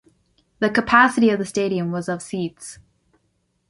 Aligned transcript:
The 0.57 0.71
capacity 0.71 1.29
of 1.29 1.37
the 1.37 1.45
stadium 1.45 1.91
was 1.91 2.09
of 2.09 2.23
seats. 2.23 2.79